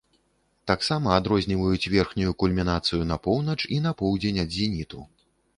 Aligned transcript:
Таксама, 0.71 1.11
адрозніваюць 1.17 1.91
верхнюю 1.95 2.31
кульмінацыю 2.45 3.01
на 3.13 3.21
поўнач 3.29 3.59
і 3.77 3.81
на 3.85 3.91
поўдзень 4.01 4.43
ад 4.47 4.57
зеніту. 4.57 4.99